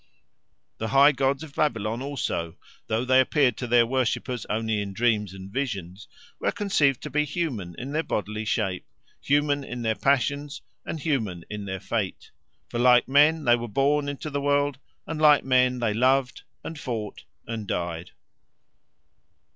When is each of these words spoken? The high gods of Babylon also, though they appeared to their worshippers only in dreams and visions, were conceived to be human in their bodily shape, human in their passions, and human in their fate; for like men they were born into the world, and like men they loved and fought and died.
The 0.79 0.87
high 0.87 1.11
gods 1.11 1.43
of 1.43 1.53
Babylon 1.53 2.01
also, 2.01 2.57
though 2.87 3.05
they 3.05 3.19
appeared 3.19 3.55
to 3.57 3.67
their 3.67 3.85
worshippers 3.85 4.47
only 4.49 4.81
in 4.81 4.93
dreams 4.93 5.31
and 5.31 5.51
visions, 5.53 6.07
were 6.39 6.51
conceived 6.51 7.03
to 7.03 7.11
be 7.11 7.23
human 7.23 7.75
in 7.77 7.91
their 7.91 8.01
bodily 8.01 8.43
shape, 8.43 8.87
human 9.21 9.63
in 9.63 9.83
their 9.83 9.93
passions, 9.93 10.63
and 10.87 10.99
human 10.99 11.45
in 11.51 11.65
their 11.65 11.79
fate; 11.79 12.31
for 12.67 12.79
like 12.79 13.07
men 13.07 13.45
they 13.45 13.55
were 13.55 13.67
born 13.67 14.09
into 14.09 14.31
the 14.31 14.41
world, 14.41 14.79
and 15.05 15.21
like 15.21 15.43
men 15.45 15.77
they 15.77 15.93
loved 15.93 16.41
and 16.63 16.79
fought 16.79 17.23
and 17.45 17.67
died. 17.67 18.09